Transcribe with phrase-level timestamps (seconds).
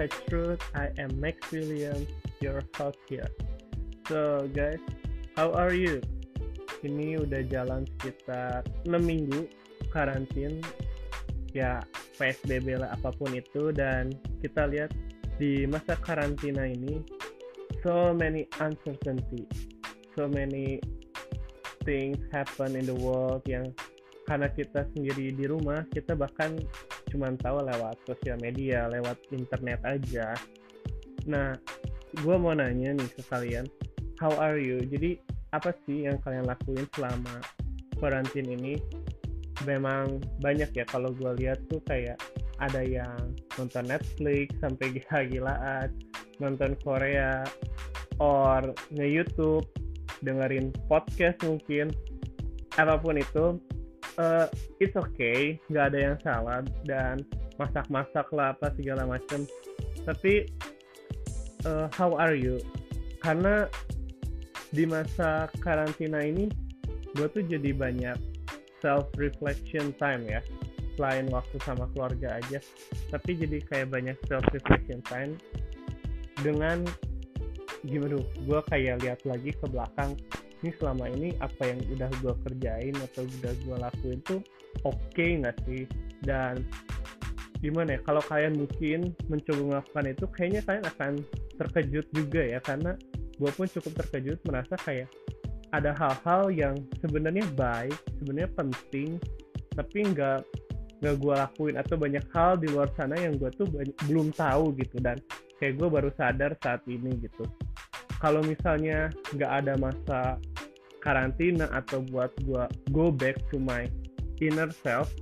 [0.00, 0.64] Inside Truth.
[0.72, 2.08] I am Max Williams,
[2.40, 3.28] your host here.
[4.08, 4.80] So guys,
[5.36, 6.00] how are you?
[6.80, 9.44] Ini udah jalan sekitar 6 minggu
[9.92, 10.64] karantin
[11.52, 11.84] ya
[12.16, 14.08] PSBB lah apa pun itu dan
[14.40, 14.88] kita lihat
[15.36, 17.04] di masa karantina ini
[17.84, 19.44] so many uncertainty
[20.16, 20.80] so many
[21.84, 23.68] things happen in the world yang
[24.24, 26.56] karena kita sendiri di rumah kita bahkan
[27.10, 30.32] cuma tahu lewat sosial media lewat internet aja.
[31.26, 31.58] Nah
[32.22, 33.66] gue mau nanya nih ke kalian
[34.20, 34.84] how are you?
[34.84, 35.16] Jadi
[35.50, 37.42] apa sih yang kalian lakuin selama
[37.98, 38.78] karantin ini?
[39.68, 42.16] Memang banyak ya kalau gue lihat tuh kayak
[42.60, 45.88] ada yang nonton Netflix sampai gila-gilaan
[46.40, 47.44] nonton Korea
[48.20, 49.64] or nge-YouTube
[50.20, 51.88] dengerin podcast mungkin.
[52.76, 53.58] Apa pun itu
[54.20, 54.44] uh,
[54.76, 57.24] it's okay nggak ada yang salah dan
[57.56, 59.48] masak-masak lah apa segala macam
[60.04, 60.44] tapi
[61.66, 62.60] uh, how are you?
[63.20, 63.68] Karena
[64.70, 66.48] di masa karantina ini
[67.18, 68.16] gue tuh jadi banyak
[68.78, 70.40] self reflection time ya
[70.94, 72.60] selain waktu sama keluarga aja.
[73.12, 75.36] Tapi jadi kayak banyak self reflection time
[76.40, 76.84] dengan
[77.84, 80.12] gimana gue kayak lihat lagi ke belakang
[80.60, 84.40] ini selama ini apa yang udah gue kerjain atau udah gue lakuin tuh
[84.84, 85.84] oke okay nggak sih?
[86.20, 86.68] Dan
[87.60, 91.12] gimana ya kalau kalian mungkin mencoba melakukan itu kayaknya kalian akan
[91.56, 92.58] terkejut juga ya.
[92.60, 92.92] Karena
[93.40, 95.08] gue pun cukup terkejut merasa kayak
[95.70, 99.16] ada hal-hal yang sebenarnya baik sebenarnya penting
[99.78, 100.44] tapi nggak
[101.00, 101.76] nggak gue lakuin.
[101.80, 103.64] Atau banyak hal di luar sana yang gue tuh
[104.08, 105.00] belum tahu gitu.
[105.00, 105.16] Dan
[105.56, 107.48] kayak gue baru sadar saat ini gitu.
[108.20, 110.36] Kalau misalnya nggak ada masa
[111.00, 113.88] karantina atau buat gue go back to my
[114.40, 115.12] inner self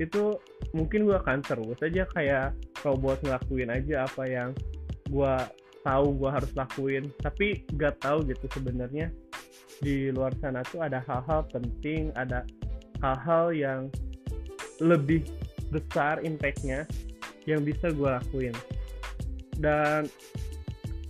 [0.00, 0.38] itu
[0.72, 4.50] mungkin gue akan terus aja kayak robot ngelakuin aja apa yang
[5.10, 5.34] gue
[5.84, 7.04] tahu gue harus lakuin.
[7.20, 9.12] Tapi nggak tahu gitu sebenarnya
[9.80, 12.44] di luar sana tuh ada hal-hal penting ada
[13.00, 13.80] hal-hal yang
[14.80, 15.24] lebih
[15.72, 16.84] besar impactnya
[17.44, 18.56] yang bisa gue lakuin.
[19.60, 20.08] Dan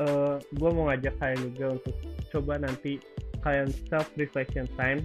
[0.02, 1.96] uh, gue mau ngajak kalian juga untuk
[2.30, 2.98] coba nanti
[3.42, 5.04] kalian self reflection time.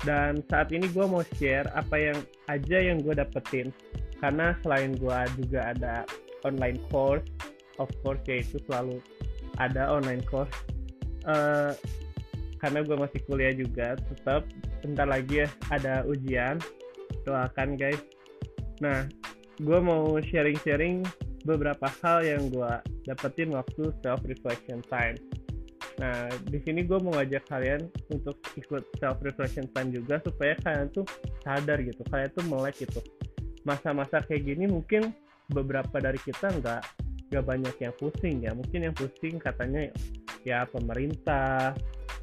[0.00, 3.68] Dan saat ini gue mau share apa yang aja yang gue dapetin.
[4.20, 6.04] Karena selain gue juga ada
[6.44, 7.24] online course
[7.76, 9.00] of course yaitu selalu
[9.60, 10.52] ada online course.
[11.28, 11.76] Uh,
[12.60, 14.44] karena gue masih kuliah juga tetap
[14.84, 16.56] bentar lagi ya ada ujian.
[17.28, 18.00] Doakan guys.
[18.80, 19.04] Nah
[19.60, 21.04] gue mau sharing-sharing
[21.44, 22.72] beberapa hal yang gue
[23.08, 25.16] dapetin waktu self reflection time
[26.00, 30.88] nah di sini gue mau ngajak kalian untuk ikut self reflection time juga supaya kalian
[30.96, 31.04] tuh
[31.44, 33.04] sadar gitu kalian tuh melek gitu.
[33.68, 35.12] Masa-masa kayak gini mungkin
[35.52, 36.82] beberapa dari kita nggak
[37.28, 38.56] nggak banyak yang pusing ya.
[38.56, 39.92] Mungkin yang pusing katanya
[40.40, 41.76] ya pemerintah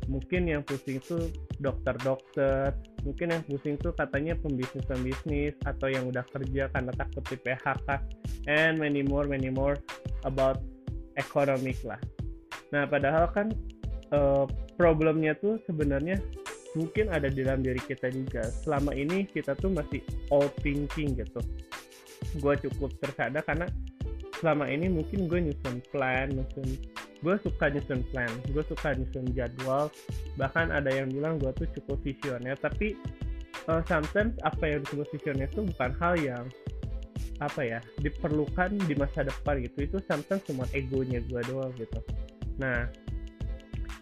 [0.10, 1.30] mungkin yang pusing itu
[1.60, 2.74] dokter-dokter
[3.04, 7.88] mungkin yang pusing tuh katanya pembisnis-pembisnis atau yang udah kerja karena takut di PHK
[8.48, 9.76] and many more many more
[10.24, 10.62] about
[11.18, 12.00] economic lah.
[12.72, 13.52] Nah padahal kan
[14.14, 14.46] uh,
[14.78, 16.22] problemnya tuh sebenarnya
[16.78, 18.46] mungkin ada di dalam diri kita juga.
[18.64, 21.42] Selama ini kita tuh masih all thinking gitu.
[22.38, 23.66] Gue cukup tersadar karena
[24.38, 26.78] selama ini mungkin gue nyusun plan nyusun
[27.26, 29.90] gue suka nyusun plan gue suka nyusun jadwal.
[30.38, 32.94] Bahkan ada yang bilang gue tuh cukup visioner tapi
[33.66, 36.46] uh, sometimes apa yang disebut visioner itu bukan hal yang
[37.38, 39.90] apa ya diperlukan di masa depan gitu.
[39.90, 42.02] Itu sometimes cuma egonya gue doang gitu.
[42.62, 42.90] Nah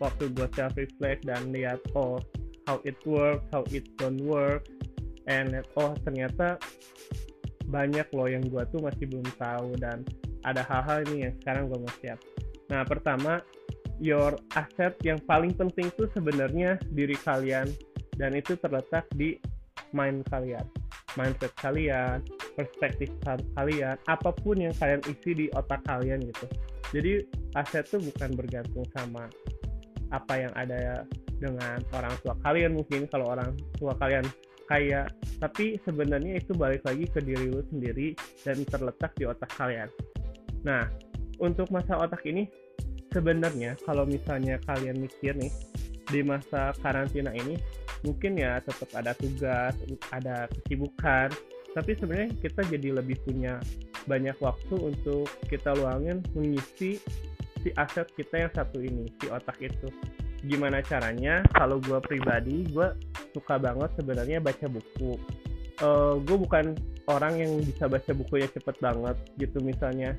[0.02, 2.20] waktu gue self reflect dan lihat oh
[2.66, 4.66] how it work how it don't work
[5.30, 6.60] and oh ternyata
[7.66, 10.06] banyak loh yang gue tuh masih belum tahu dan
[10.46, 12.22] ada hal-hal ini yang sekarang gue mau siap
[12.70, 13.46] Nah, pertama,
[14.02, 17.70] your asset yang paling penting itu sebenarnya diri kalian
[18.18, 19.38] dan itu terletak di
[19.94, 20.66] mind kalian,
[21.20, 22.26] mindset kalian,
[22.58, 23.12] perspektif
[23.54, 26.46] kalian, apa pun yang kalian isi di otak kalian gitu.
[26.96, 27.14] Jadi
[27.60, 29.30] aset itu bukan bergantung sama
[30.16, 31.04] apa yang ada
[31.36, 34.24] dengan orang tua kalian mungkin kalau orang tua kalian
[34.66, 35.06] kaya
[35.38, 39.92] tapi sebenarnya itu balik lagi ke diri lu sendiri dan terletak di otak kalian.
[40.66, 40.90] Nah,
[41.38, 42.50] untuk masa otak ini
[43.14, 45.54] sebenarnya kalau misalnya kalian mikir nih
[46.10, 47.60] di masa karantina ini
[48.06, 49.74] mungkin ya tetap ada tugas,
[50.14, 51.30] ada kesibukan,
[51.74, 53.60] tapi sebenarnya kita jadi lebih punya
[54.06, 57.02] banyak waktu untuk kita luangin mengisi
[57.66, 59.90] si aset kita yang satu ini, si otak itu.
[60.46, 61.42] Gimana caranya?
[61.58, 62.94] Kalau gue pribadi, gue
[63.34, 65.18] suka banget sebenarnya baca buku.
[65.82, 66.78] Uh, gue bukan
[67.10, 70.16] orang yang bisa baca bukunya cepet banget gitu misalnya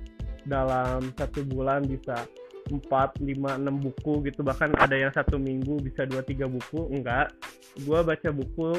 [0.46, 2.28] dalam satu bulan bisa
[2.68, 2.82] 4,
[3.22, 7.34] 5, 6 buku gitu bahkan ada yang satu minggu bisa 2-3 buku enggak
[7.82, 8.70] gue baca buku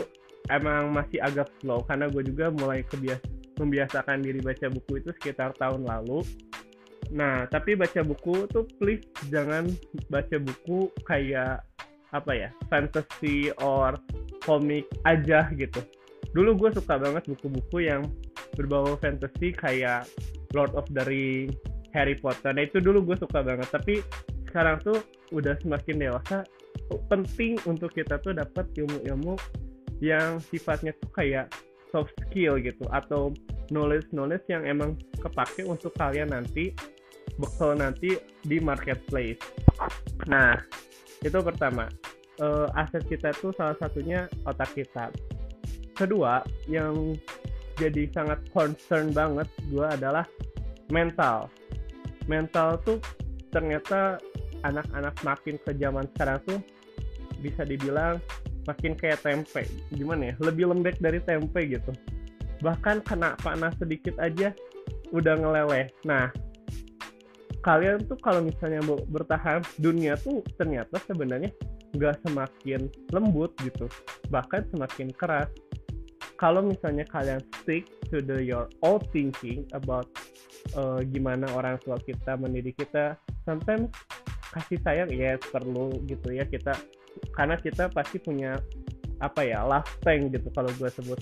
[0.47, 3.19] emang masih agak slow karena gue juga mulai kebias
[3.57, 6.23] membiasakan diri baca buku itu sekitar tahun lalu
[7.11, 9.67] nah tapi baca buku tuh please jangan
[10.11, 11.63] baca buku kayak
[12.15, 13.95] apa ya fantasy or
[14.43, 15.83] komik aja gitu
[16.31, 18.03] dulu gue suka banget buku-buku yang
[18.55, 20.07] berbau fantasy kayak
[20.55, 21.51] Lord of the Ring,
[21.91, 22.55] Harry Potter.
[22.55, 23.67] Nah itu dulu gue suka banget.
[23.67, 23.99] Tapi
[24.47, 24.99] sekarang tuh
[25.35, 26.47] udah semakin dewasa,
[27.11, 29.35] penting untuk kita tuh dapat ilmu-ilmu
[29.99, 31.51] yang sifatnya tuh kayak
[31.89, 33.33] soft skill gitu atau
[33.73, 36.71] knowledge knowledge yang emang kepake untuk kalian nanti
[37.37, 39.41] bekal nanti di marketplace.
[40.25, 40.57] Nah
[41.21, 41.89] itu pertama.
[42.37, 45.09] Uh, aset kita tuh salah satunya otak kita.
[45.97, 47.17] Kedua yang
[47.77, 50.25] jadi sangat concern banget gue adalah
[50.93, 51.49] mental.
[52.29, 53.01] Mental tuh
[53.49, 54.21] ternyata
[54.61, 56.59] anak-anak makin ke zaman sekarang tuh
[57.41, 58.21] bisa dibilang
[58.69, 59.65] makin kayak tempe.
[59.93, 60.35] Gimana ya?
[60.37, 61.89] Lebih lembek dari tempe gitu.
[62.61, 64.53] Bahkan kena panas sedikit aja
[65.09, 65.89] udah ngeleleh.
[66.05, 66.29] Nah
[67.67, 71.51] kalian tuh kalau misalnya mau bertahan dunia tuh ternyata sebenarnya
[71.99, 73.91] nggak semakin lembut gitu.
[74.31, 75.51] Bahkan semakin keras.
[76.39, 80.07] Kalau misalnya kalian stick to the your old thinking about
[80.79, 83.91] uh, gimana orang tua kita mendidik kita sometimes
[84.55, 86.71] kasih sayang ya yes, perlu gitu ya kita
[87.33, 88.61] karena kita pasti punya
[89.17, 91.17] apa ya love tank gitu kalau gue sebut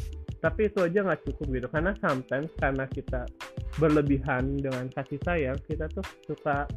[0.45, 1.67] tapi itu aja nggak cukup gitu.
[1.73, 3.25] Karena sometimes karena kita
[3.81, 6.69] berlebihan dengan kasih sayang kita tuh suka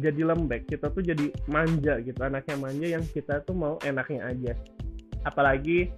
[0.00, 2.16] jadi lembek kita tuh jadi manja gitu.
[2.24, 4.52] Anaknya manja yang kita tuh mau enaknya aja.
[5.28, 5.92] Apalagi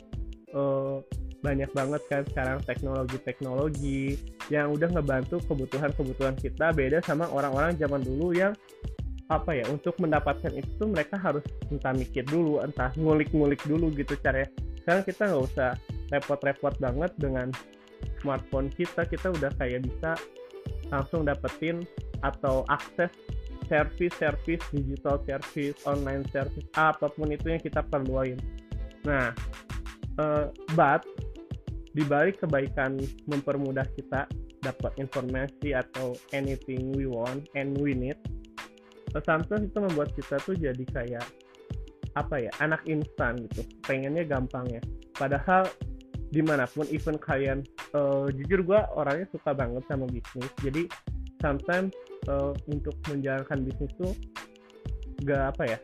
[0.59, 0.99] uh,
[1.39, 4.19] banyak banget kan sekarang teknologi-teknologi
[4.50, 6.75] yang udah ngebantu kebutuhan-kebutuhan kita.
[6.75, 8.50] Beda sama orang-orang zaman dulu yang
[9.31, 14.50] apa ya untuk mendapatkan itu mereka harus entah mikir dulu entah ngulik-ngulik dulu gitu caranya.
[14.83, 15.71] Sekarang kita nggak usah
[16.13, 17.53] repot-repot banget dengan
[18.23, 20.15] smartphone kita kita udah kayak bisa
[20.89, 21.85] langsung dapetin
[22.25, 23.13] atau akses
[23.69, 28.41] service-service digital service online service apa pun itu yang kita perluin.
[29.05, 29.37] Nah
[30.17, 31.05] uh, but
[31.93, 32.97] di balik kebaikan
[33.29, 34.25] mempermudah kita
[34.65, 38.19] dapat informasi atau anything we want and we need
[39.25, 41.27] sometimes itu membuat kita tuh jadi kayak
[42.17, 43.63] apa ya anak instan gitu.
[43.85, 44.83] Pengennya gampang ya.
[45.15, 45.71] Padahal
[46.29, 47.65] di mana pun even kalian
[47.97, 50.53] uh, jujur gue orangnya suka banget sama bisnis.
[50.61, 50.89] Jadi
[51.41, 51.93] sometimes
[52.29, 54.13] uh, untuk menjalankan bisnis tuh
[55.27, 55.79] gak apa ya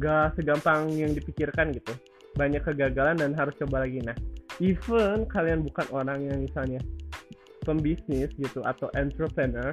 [0.00, 1.92] gak segampang yang dipikirkan gitu.
[2.34, 4.02] Banyak kegagalan dan harus coba lagi.
[4.02, 4.16] Nah
[4.62, 6.80] even kalian bukan orang yang misalnya
[7.64, 9.72] pembisnis gitu atau entrepreneur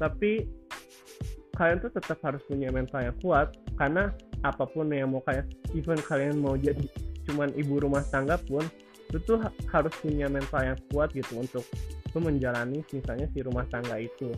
[0.00, 0.48] tapi
[1.54, 4.14] kalian tuh tetap harus punya mental yang kuat karena
[4.46, 6.86] apa pun yang mau kalian even kalian mau jadi
[7.28, 8.64] cuman ibu rumah tangga pun
[9.08, 9.40] itu tuh
[9.72, 11.64] harus punya mental yang kuat gitu untuk
[12.12, 14.28] tuh menjalani misalnya si rumah tangga itu.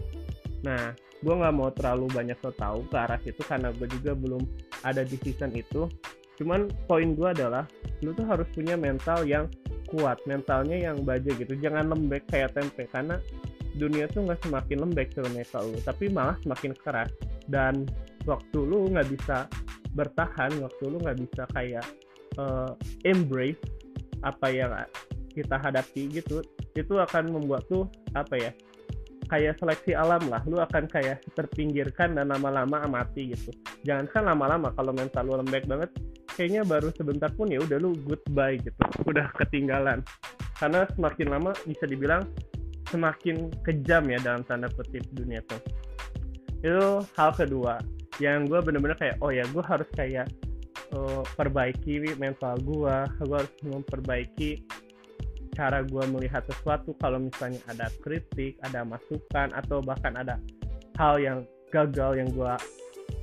[0.63, 4.43] Nah gue nggak mau terlalu banyak lo tahu ke arah itu karena gue juga belum
[4.87, 5.91] ada di season itu.
[6.39, 7.67] Cuman poin gue adalah
[8.01, 9.51] lu tuh harus punya mental yang
[9.91, 11.59] kuat mentalnya yang baja gitu.
[11.59, 13.19] Jangan lembek kayak tempe karena
[13.75, 17.11] dunia tuh nggak semakin lembek sebenarnya kalau tapi malah semakin keras.
[17.51, 17.91] Dan
[18.23, 19.51] waktu lu nggak bisa
[19.99, 21.83] bertahan waktu lu nggak bisa kayak
[22.39, 22.71] uh,
[23.03, 23.59] embrace
[24.23, 24.71] apa yang
[25.31, 26.43] kita hadapi gitu
[26.75, 27.87] itu akan membuat tuh
[28.19, 28.51] apa ya
[29.31, 30.43] kayak seleksi alam lah.
[30.45, 33.55] Lu akan kayak terpinggirkan dan lama-lama mati gitu.
[33.87, 35.91] Jangan kan lama-lama kalau mental lu lembek banget
[36.35, 38.83] kayaknya baru sebentar pun ya udah lu goodbye gitu.
[39.07, 40.03] Udah ketinggalan.
[40.59, 42.27] Karena semakin lama bisa dibilang
[42.91, 45.63] semakin kejam ya dalam tanda kutip dunia tuh.
[46.61, 47.79] Itu hal kedua
[48.19, 50.29] yang gue bener-bener kayak oh ya gue harus kayak
[50.95, 54.51] uh, perbaiki mental gue gue harus memperbaiki
[55.55, 56.95] cara gue melihat sesuatu.
[56.99, 60.39] Kalau misalnya ada kritik ada masukan atau bahkan ada
[60.97, 61.39] hal yang
[61.71, 62.55] gagal yang gue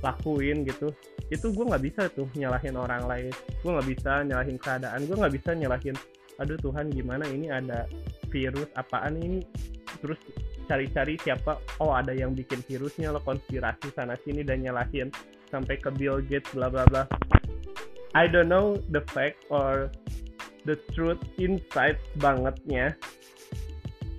[0.04, 0.92] lakuin gitu
[1.28, 3.32] itu gue nggak bisa tuh nyalahin orang lain.
[3.60, 5.00] Gue nggak bisa nyalahin keadaan.
[5.04, 5.96] Gue nggak bisa nyalahin
[6.38, 7.50] aduh Tuhan gimana ini?
[7.52, 7.84] Ada
[8.32, 9.44] virus apaan ini?
[9.98, 10.20] Terus
[10.68, 15.08] cari-cari siapa oh ada yang bikin virusnya lo konspirasi sana sini dan nyalahin
[15.48, 17.08] sampai ke Bill Gates bla bla bla
[18.18, 19.94] I don't know the fact or
[20.66, 22.98] the truth inside bangetnya.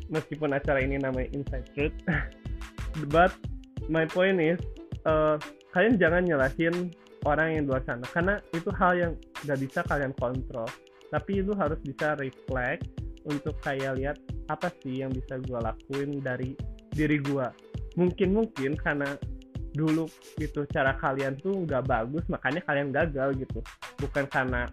[0.08, 1.92] Meskipun acara ini namanya inside truth.
[3.14, 3.36] But
[3.92, 4.56] my point is
[5.04, 5.36] uh,
[5.76, 6.96] kalian jangan nyalahin
[7.28, 8.08] orang yang luar sana.
[8.08, 9.12] Karena itu hal yang
[9.44, 10.72] nggak bisa kalian kontrol.
[11.12, 12.88] Tapi itu harus bisa reflect
[13.28, 14.16] untuk kayak lihat
[14.48, 16.56] apa sih yang bisa gue lakuin dari
[16.96, 17.48] diri gue
[18.00, 19.18] mungkin mungkin karena
[19.74, 20.10] dulu
[20.42, 23.60] itu cara kalian tuh nggak bagus makanya kalian gagal gitu.
[24.02, 24.66] Bukan karena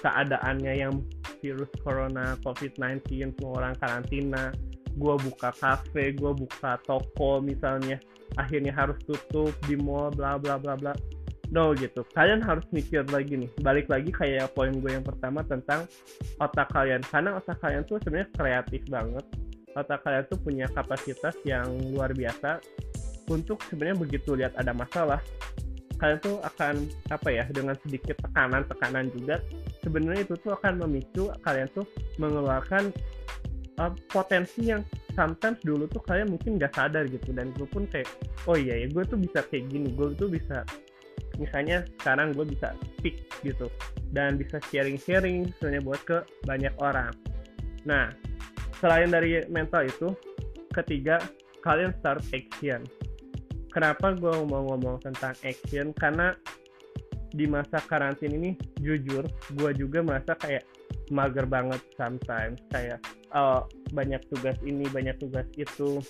[0.00, 0.94] keadaannya yang
[1.42, 4.54] virus corona covid-19 semua orang karantina.
[4.98, 8.02] Gue buka kafe gue buka toko misalnya
[8.34, 10.92] akhirnya harus tutup di mall bla bla bla bla.
[11.48, 12.04] No gitu.
[12.12, 13.50] Kalian harus mikir lagi nih.
[13.64, 15.88] Balik lagi kayak poin gue yang pertama tentang
[16.42, 17.00] otak kalian.
[17.08, 19.24] Karena otak kalian tuh sebenarnya kreatif banget.
[19.72, 22.60] Otak kalian tuh punya kapasitas yang luar biasa
[23.28, 25.20] untuk sebenarnya begitu lihat ada masalah
[25.98, 29.42] kalian tuh akan apa ya dengan sedikit tekanan-tekanan juga
[29.82, 31.84] sebenarnya itu tuh akan memicu kalian tuh
[32.22, 32.94] mengeluarkan
[33.82, 34.86] uh, potensi yang
[35.18, 37.34] sometimes dulu tuh kalian mungkin nggak sadar gitu.
[37.34, 38.06] Dan gue pun kayak
[38.46, 40.62] oh iya ya gue tuh bisa kayak gini gue tuh bisa
[41.38, 43.66] misalnya sekarang gue bisa speak gitu.
[44.14, 47.10] Dan bisa sharing-sharing sebenarnya buat ke banyak orang.
[47.86, 48.14] Nah
[48.78, 50.14] selain dari mental itu
[50.70, 51.18] ketiga
[51.66, 52.86] kalian start action
[53.72, 55.92] kenapa gue mau ngomong tentang action?
[55.94, 56.32] Karena
[57.28, 60.64] di masa karantin ini jujur gue juga merasa kayak
[61.12, 62.60] mager banget sometimes.
[62.72, 63.04] Kayak
[63.36, 66.00] oh, banyak tugas ini banyak tugas itu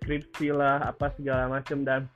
[0.00, 1.84] skripsi lah apa segala macem.
[1.84, 2.08] Dan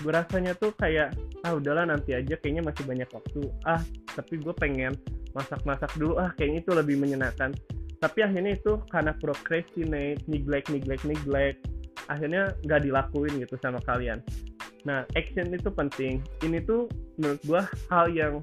[0.00, 1.12] gue rasanya tuh kayak
[1.44, 3.42] ah udahlah nanti aja kayaknya masih banyak waktu.
[3.64, 3.80] Ah
[4.12, 4.96] tapi gue pengen
[5.32, 6.20] masak-masak dulu.
[6.20, 7.56] Ah kayaknya itu lebih menyenangkan.
[8.00, 11.60] Tapi akhirnya itu karena procrastinate neglect neglect neglect
[12.10, 14.18] akhirnya nggak dilakuin gitu sama kalian.
[14.82, 16.18] Nah action itu penting.
[16.42, 18.42] Ini tuh menurut gua hal yang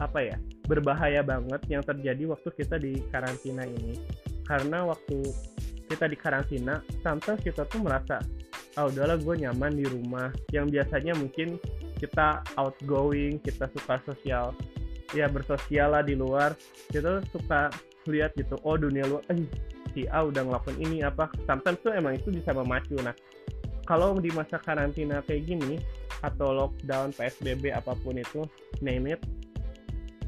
[0.00, 4.00] apa ya berbahaya banget yang terjadi waktu kita di karantina ini.
[4.48, 5.20] Karena waktu
[5.92, 8.24] kita di karantina sometimes kita tuh merasa
[8.76, 10.32] ah oh, udahlah gue nyaman di rumah.
[10.54, 11.60] Yang biasanya mungkin
[12.00, 14.56] kita outgoing kita suka sosial
[15.12, 16.56] ya bersosial lah di luar.
[16.88, 17.68] Kita suka
[18.08, 19.44] lihat gitu oh dunia luar eh
[19.98, 23.10] si A udah ngelakuin ini apa sometimes tuh emang itu bisa memacu nah
[23.82, 25.82] kalau di masa karantina kayak gini
[26.22, 28.46] atau lockdown PSBB apa pun itu
[28.78, 29.20] name it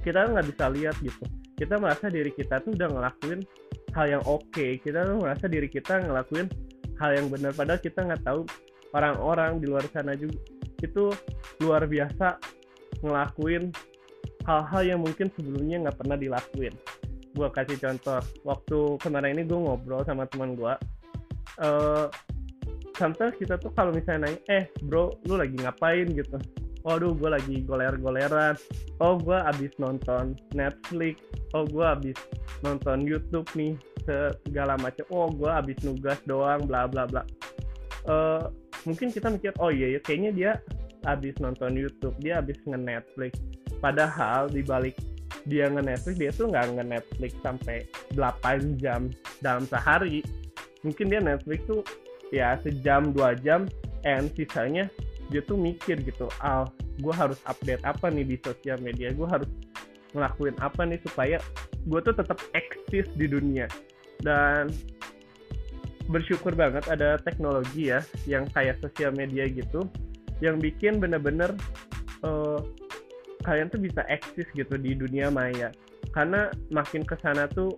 [0.02, 1.22] kita nggak bisa lihat gitu
[1.54, 3.46] kita merasa diri kita tuh udah ngelakuin
[3.94, 4.74] hal yang oke okay.
[4.82, 6.50] kita tuh merasa diri kita ngelakuin
[6.98, 8.42] hal yang benar padahal kita nggak tahu
[8.90, 10.34] orang-orang di luar sana juga
[10.82, 11.14] itu
[11.62, 12.40] luar biasa
[13.06, 13.70] ngelakuin
[14.48, 16.74] hal-hal yang mungkin sebelumnya nggak pernah dilakuin
[17.34, 18.20] gue kasih contoh.
[18.42, 20.74] Waktu kemarin ini gue ngobrol sama teman gue
[21.58, 22.06] uh,
[22.96, 26.08] sometimes kita tuh kalau misalnya nanya eh bro lu lagi ngapain?
[26.12, 26.36] gitu.
[26.80, 28.56] Waduh gue lagi goler-goleran.
[29.04, 31.20] Oh gue abis nonton Netflix.
[31.52, 32.16] Oh gue abis
[32.64, 33.76] nonton YouTube nih
[34.48, 35.04] segala macam.
[35.12, 37.22] Oh gue abis nugas doang bla bla bla.
[38.08, 38.48] Uh,
[38.88, 40.52] mungkin kita mikir oh iya ya kayaknya dia
[41.04, 43.36] abis nonton YouTube dia abis nge-Netflix.
[43.80, 44.96] Padahal di balik
[45.46, 47.76] dia nge-Netflix dia tuh nggak nge-Netflix sampai
[48.16, 49.08] 8 jam
[49.40, 50.20] dalam sehari.
[50.84, 51.84] Mungkin dia Netflix tuh
[52.30, 53.66] ya sejam dua jam
[54.06, 54.86] and sisanya
[55.30, 56.66] dia tuh mikir gitu ah
[56.98, 59.12] gue harus update apa nih di sosial media?
[59.14, 59.48] Gue harus
[60.12, 61.38] ngelakuin apa nih supaya
[61.86, 63.70] gue tuh tetap eksis di dunia.
[64.20, 64.68] Dan
[66.10, 69.86] bersyukur banget ada teknologi ya yang kayak sosial media gitu
[70.42, 71.54] yang bikin bener-bener
[72.26, 72.58] uh,
[73.42, 75.72] kalian tuh bisa eksis gitu di dunia maya.
[76.12, 77.76] Karena makin ke sana tuh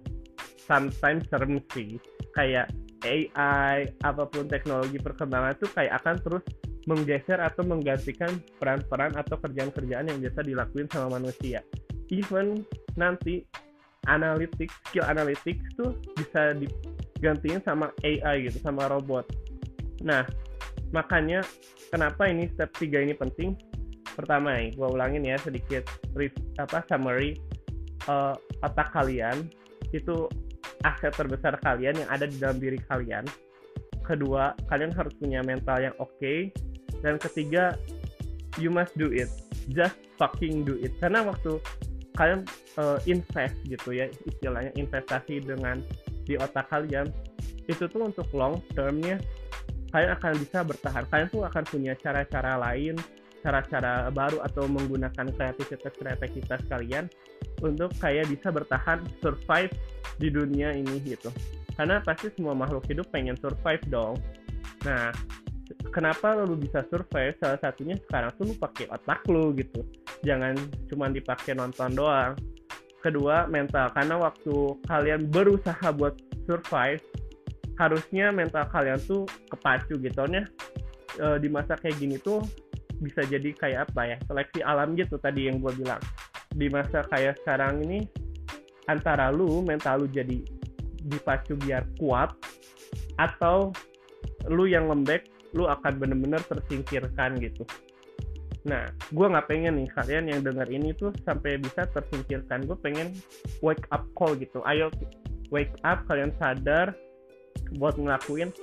[0.66, 1.98] sometimes serem sih.
[2.32, 2.70] Kayak
[3.02, 6.44] AI apa pun teknologi perkembangan tuh kayak akan terus
[6.86, 11.62] menggeser atau menggantikan peran-peran atau kerjaan-kerjaan yang biasa dilakuin sama manusia.
[12.10, 12.66] Even
[12.98, 13.46] nanti
[14.10, 19.30] analytics skill analytics tuh bisa digantiin sama AI gitu sama robot.
[20.02, 20.26] Nah
[20.90, 21.46] makanya
[21.94, 23.54] kenapa ini step 3 ini penting
[24.14, 27.38] pertama nih gue ulangin ya sedikit brief, apa summary
[28.06, 29.48] uh, otak kalian.
[29.92, 30.28] Itu
[30.82, 33.24] aset terbesar kalian yang ada di dalam diri kalian.
[34.02, 36.10] Kedua kalian harus punya mental yang oke.
[36.18, 36.50] Okay.
[37.02, 37.74] dan ketiga
[38.62, 39.26] you must do it.
[39.74, 40.94] Just fucking do it.
[41.02, 41.58] Karena waktu
[42.14, 42.46] kalian
[42.78, 45.80] uh, invest gitu ya istilahnya investasi dengan
[46.22, 47.08] di otak kalian
[47.66, 49.18] itu tuh untuk long termnya
[49.90, 51.04] kalian akan bisa bertahan.
[51.10, 52.96] Kalian tuh akan punya cara-cara lain
[53.42, 57.10] cara-cara baru atau menggunakan kreativitas kreativitas kalian
[57.60, 59.70] untuk kayak bisa bertahan survive
[60.16, 61.28] di dunia ini gitu.
[61.74, 64.14] Karena pasti semua makhluk hidup pengen survive dong.
[64.86, 65.10] Nah
[65.90, 67.34] kenapa lu bisa survive?
[67.40, 69.82] Salah satunya sekarang tuh lu pakai otak lu gitu.
[70.22, 70.54] Jangan
[70.90, 72.36] cuma dipakai nonton doang.
[73.02, 73.90] Kedua mental.
[73.90, 76.14] Karena waktu kalian berusaha buat
[76.46, 77.02] survive
[77.80, 80.22] harusnya mental kalian tuh kepacu gitu.
[80.28, 80.46] Nya
[81.18, 82.44] e, di masa kayak gini tuh
[83.02, 86.00] bisa jadi kayak apa ya seleksi alam gitu tadi yang gue bilang.
[86.54, 88.06] Di masa kayak sekarang ini
[88.86, 90.38] antara lu mental lu jadi
[91.02, 92.30] dipacu biar kuat
[93.18, 93.74] atau
[94.46, 97.66] lu yang lembek lu akan bener-bener tersingkirkan gitu.
[98.62, 102.64] Nah gue nggak pengen nih kalian yang dengar ini tuh sampai bisa tersingkirkan.
[102.64, 103.10] Gue pengen
[103.60, 104.62] wake up call gitu.
[104.62, 104.88] Ayo
[105.50, 106.94] wake up kalian sadar
[107.76, 108.54] buat ngelakuin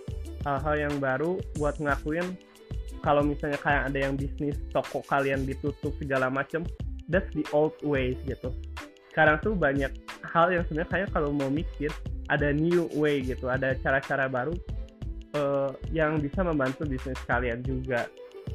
[0.48, 2.26] hal-hal yang baru buat ngelakuin
[3.02, 6.64] kalau misalnya kayak ada yang bisnis toko kalian ditutup segala macem
[7.10, 8.54] that's the old ways gitu.
[9.10, 9.90] Sekarang tuh banyak
[10.24, 11.90] hal yang sebenarnya kayak kalau mau mikir
[12.30, 14.54] ada new way gitu ada cara-cara baru
[15.34, 18.06] uh, yang bisa membantu bisnis kalian juga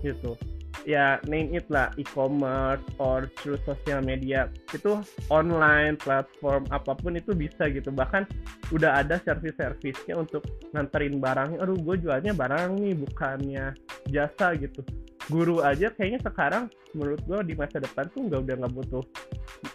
[0.00, 0.38] gitu
[0.84, 4.48] ya name it lah e-commerce or through social media.
[4.72, 5.00] Itu
[5.32, 7.90] online platform apa pun itu bisa gitu.
[7.90, 8.28] Bahkan
[8.72, 10.44] udah ada service-servisnya untuk
[10.76, 11.58] nganterin barangnya.
[11.64, 13.74] Aduh gue jualnya barang nih bukannya
[14.12, 14.84] jasa gitu.
[15.32, 19.04] Guru aja kayaknya sekarang menurut gue di masa depan tuh nggak udah nggak butuh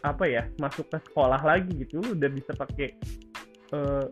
[0.06, 2.02] apa ya masuk ke sekolah lagi gitu.
[2.02, 2.94] Udah bisa pakai
[3.74, 4.06] uh,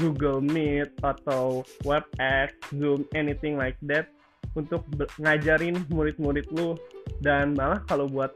[0.00, 4.10] Google Meet atau WebEx, Zoom, anything like that
[4.54, 4.84] untuk
[5.20, 6.76] ngajarin murid-murid lu.
[7.22, 8.32] Dan malah kalau buat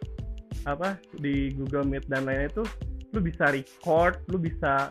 [0.67, 2.65] apa di Google Meet dan lainnya itu
[3.15, 4.91] lu bisa record, lu bisa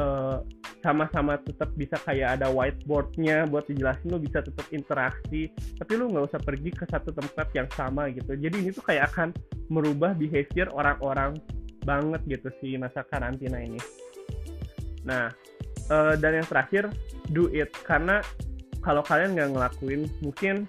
[0.00, 0.40] uh,
[0.80, 5.52] sama-sama tetap bisa kayak ada whiteboardnya buat dijelasin lu bisa tetap interaksi.
[5.76, 8.32] Tapi lu nggak usah pergi ke satu tempat yang sama gitu.
[8.36, 9.36] Jadi ini tuh kayak akan
[9.68, 11.36] merubah behavior orang-orang
[11.84, 13.80] banget gitu sih masa karantina ini.
[15.04, 15.32] Nah,
[15.92, 16.88] uh, dan yang terakhir
[17.32, 17.72] do it.
[17.84, 18.20] Karena
[18.80, 20.64] kalau kalian nggak ngelakuin, mungkin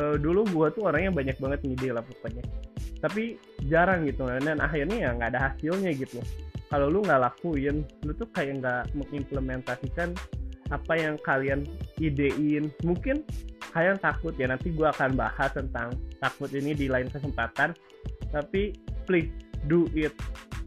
[0.00, 2.44] uh, dulu gue tuh orangnya banyak banget ngide lah pokoknya.
[3.00, 3.36] Tapi
[3.68, 6.20] jarang gitu dan akhirnya ya nggak ada hasilnya gitu.
[6.70, 10.14] Kalau lu nggak lakuin, lu tuh kayak nggak mengimplementasikan
[10.70, 11.66] apa yang kalian
[11.98, 12.70] idein.
[12.86, 13.26] Mungkin
[13.74, 17.74] kalian takut ya nanti gue akan bahas tentang takut ini di lain kesempatan.
[18.30, 19.32] Tapi please
[19.66, 20.14] do it.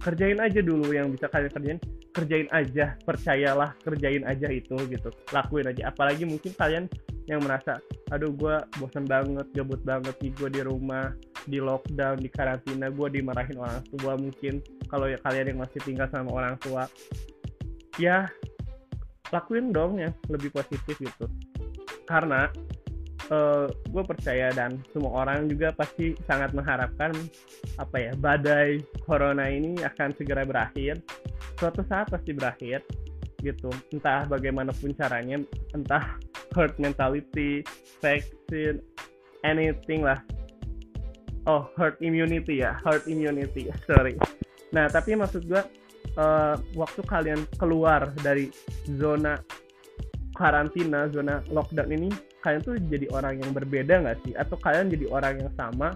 [0.03, 1.79] Kerjain aja dulu yang bisa kalian kerjain
[2.13, 5.09] kerjain aja percayalah kerjain aja itu gitu.
[5.33, 5.89] Lakuin aja.
[5.89, 6.85] Apalagi mungkin kalian
[7.25, 7.81] yang merasa
[8.13, 11.15] aduh gue bosan banget gabut banget nih gue di rumah
[11.49, 14.61] di lockdown di karantina gue dimarahin orang tua mungkin.
[14.87, 16.85] Kalau ya kalian yang masih tinggal sama orang tua
[17.97, 18.29] ya
[19.33, 21.25] lakuin dong ya lebih positif gitu.
[22.05, 22.45] Karena
[23.31, 27.13] uh, eh, gue percaya dan semua orang juga pasti sangat mengharapkan
[27.79, 30.99] apa ya badai corona ini akan segera berakhir
[31.63, 32.83] suatu saat pasti berakhir
[33.39, 33.71] gitu.
[33.95, 35.39] Entah bagaimanapun caranya
[35.71, 36.19] entah
[36.51, 37.63] herd mentality
[38.03, 38.83] vaksin
[39.47, 40.19] anything lah.
[41.47, 44.19] Oh herd immunity ya herd immunity sorry.
[44.75, 45.63] Nah tapi maksud gue
[46.19, 48.51] uh, waktu kalian keluar dari
[48.99, 49.39] zona
[50.35, 52.11] karantina zona lockdown ini
[52.43, 54.35] kalian tuh jadi orang yang berbeda nggak sih?
[54.35, 55.95] Atau kalian jadi orang yang sama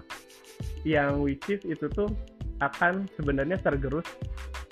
[0.88, 2.08] yang which is itu tuh
[2.58, 4.04] akan sebenarnya tergerus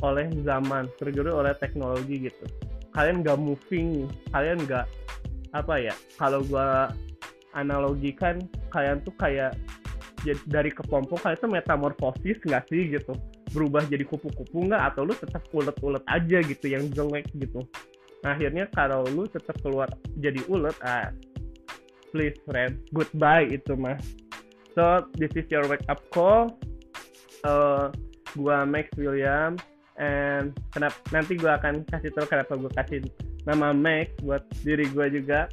[0.02, 2.44] oleh zaman, tergerus oleh teknologi gitu.
[2.92, 4.84] Kalian nggak moving, kalian nggak
[5.52, 5.94] apa ya?
[6.20, 6.92] Kalau gua
[7.56, 9.56] analogikan, kalian tuh kayak
[10.50, 13.12] dari kepompong kalian tuh metamorfosis nggak sih gitu?
[13.54, 14.92] Berubah jadi kupu-kupu nggak?
[14.92, 17.64] Atau lu tetap ulet-ulet aja gitu yang jelek gitu?
[18.24, 19.86] Nah, akhirnya kalau lu tetap keluar
[20.18, 21.12] jadi ulet, ah,
[22.10, 23.96] please friend, goodbye itu mah.
[24.76, 26.52] So this is your wake up call
[27.48, 27.88] uh,
[28.36, 29.56] gua Max William
[29.96, 33.04] and kenapa nanti gua akan kasih tahu kenapa gua kasih
[33.48, 35.48] nama Max buat diri gua juga.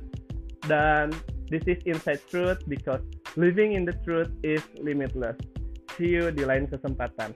[0.63, 1.11] Dan
[1.51, 3.03] this is inside truth because
[3.35, 5.35] living in the truth is limitless.
[5.99, 7.35] See you di lain kesempatan